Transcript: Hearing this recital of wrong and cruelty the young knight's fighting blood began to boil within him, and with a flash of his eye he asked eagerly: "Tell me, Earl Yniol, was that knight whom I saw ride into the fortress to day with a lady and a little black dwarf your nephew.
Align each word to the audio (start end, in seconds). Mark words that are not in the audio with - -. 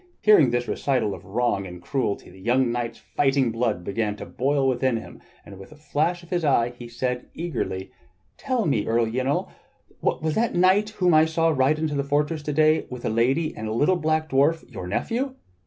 Hearing 0.21 0.49
this 0.49 0.67
recital 0.67 1.13
of 1.13 1.23
wrong 1.27 1.67
and 1.67 1.79
cruelty 1.79 2.31
the 2.31 2.39
young 2.41 2.71
knight's 2.71 2.97
fighting 2.97 3.51
blood 3.51 3.83
began 3.83 4.15
to 4.15 4.25
boil 4.25 4.67
within 4.67 4.97
him, 4.97 5.21
and 5.45 5.59
with 5.59 5.71
a 5.71 5.75
flash 5.75 6.23
of 6.23 6.31
his 6.31 6.43
eye 6.43 6.73
he 6.75 6.87
asked 6.87 7.25
eagerly: 7.35 7.91
"Tell 8.35 8.65
me, 8.65 8.87
Earl 8.87 9.05
Yniol, 9.05 9.51
was 10.01 10.33
that 10.33 10.55
knight 10.55 10.89
whom 10.89 11.13
I 11.13 11.25
saw 11.25 11.49
ride 11.49 11.77
into 11.77 11.93
the 11.93 12.03
fortress 12.03 12.41
to 12.41 12.51
day 12.51 12.87
with 12.89 13.05
a 13.05 13.09
lady 13.09 13.55
and 13.55 13.67
a 13.67 13.73
little 13.73 13.95
black 13.95 14.27
dwarf 14.27 14.67
your 14.73 14.87
nephew. 14.87 15.35